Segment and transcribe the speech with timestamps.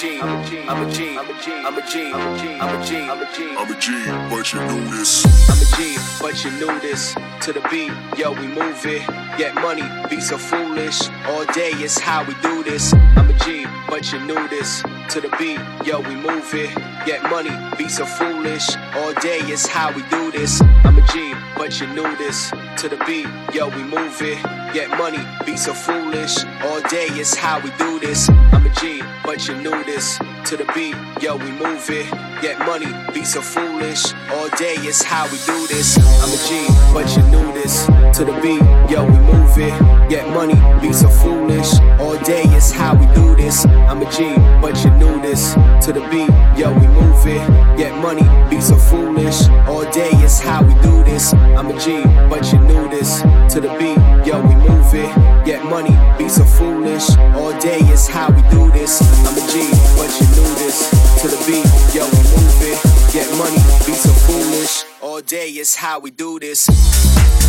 [0.00, 2.96] I'm a G, I'm a G, I'm a G, I'm a G, I'm a G,
[3.00, 3.96] I'm a G,
[4.30, 5.26] but you knew this.
[5.50, 7.14] I'm a G, but you knew this.
[7.40, 9.04] To the beat, yo, we move it.
[9.38, 11.08] Get money, be so foolish.
[11.26, 12.94] All day is how we do this.
[13.16, 14.84] I'm a G, but you knew this.
[15.08, 16.72] To the beat, yo, we move it.
[17.04, 18.68] Get money, be so foolish.
[18.94, 20.62] All day is how we do this.
[20.84, 22.50] I'm a G, but you knew this.
[22.76, 24.40] To the beat, yo, we move it.
[24.72, 26.44] Get money, be so foolish.
[26.62, 28.28] All day is how we do this.
[28.52, 30.18] I'm a G, but you knew this.
[30.46, 32.10] To the beat, yo, we move it.
[32.40, 34.14] Get money, be so foolish.
[34.30, 35.98] All day is how we do this.
[36.22, 37.84] I'm a G, but you knew this.
[38.16, 40.08] To the beat, yo, we move it.
[40.08, 41.78] Get money, be so foolish.
[42.00, 43.66] All day is how we do this.
[43.66, 45.52] I'm a G, but you knew this.
[45.84, 47.76] To the beat, yo, we move it.
[47.76, 49.46] Get money, be so foolish.
[49.68, 51.34] All day is how we do this.
[51.34, 53.20] I'm a G, but you knew this.
[53.52, 54.54] To the beat, yo, we
[54.94, 55.10] it.
[55.44, 57.08] Get money, be so foolish.
[57.36, 59.00] All day is how we do this.
[59.26, 60.90] I'm a G, but you knew this.
[61.22, 62.78] To the beat, yo, we move it.
[63.12, 64.84] Get money, be so foolish.
[65.00, 66.68] All day is how we do this.
[66.68, 67.48] All day is how we do this.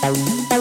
[0.00, 0.57] Bye.